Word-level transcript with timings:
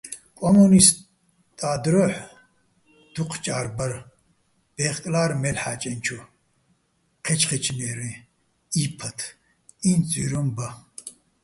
კო́მუნისტა́ 0.37 1.75
დროჰ̦ 1.83 2.13
დუჴ 3.13 3.31
ჭა́რ 3.43 3.67
ბარ, 3.75 3.93
ბე́ხკლა́რ 4.75 5.31
მელ'ჰ̦ა́ჭენჩო, 5.41 6.19
ჴეჩჴეჩნაჲრეჼ, 7.23 8.11
ი́ფათ, 8.83 9.19
ინც 9.89 10.01
ძვიროჼ 10.11 10.41
ბა. 10.55 10.67